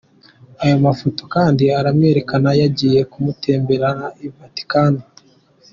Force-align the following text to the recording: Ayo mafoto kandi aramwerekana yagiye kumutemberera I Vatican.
Ayo 0.63 0.75
mafoto 0.85 1.21
kandi 1.35 1.63
aramwerekana 1.79 2.49
yagiye 2.61 2.99
kumutemberera 3.11 4.05
I 4.25 4.27
Vatican. 4.35 4.93